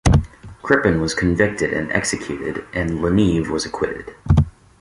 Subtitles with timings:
[0.63, 4.15] Crippen was convicted and executed and Le Neve was acquitted.